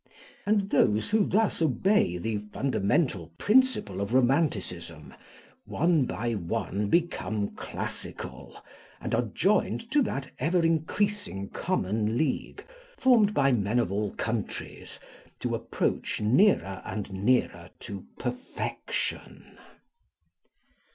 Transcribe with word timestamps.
And 0.47 0.71
those 0.71 1.11
who 1.11 1.27
thus 1.27 1.61
obey 1.61 2.17
the 2.17 2.39
fundamental 2.51 3.27
principle 3.37 4.01
of 4.01 4.15
romanticism, 4.15 5.13
one 5.65 6.05
by 6.05 6.33
one 6.33 6.89
become 6.89 7.49
classical, 7.49 8.65
and 8.99 9.13
are 9.13 9.29
joined 9.35 9.91
to 9.91 10.01
that 10.01 10.31
ever 10.39 10.65
increasing 10.65 11.49
common 11.49 12.17
league, 12.17 12.65
formed 12.97 13.35
by 13.35 13.51
men 13.51 13.77
of 13.77 13.91
all 13.91 14.09
countries, 14.15 14.99
to 15.39 15.53
approach 15.53 16.19
nearer 16.19 16.81
and 16.83 17.13
nearer 17.13 17.69
to 17.81 18.07
perfection." 18.17 19.59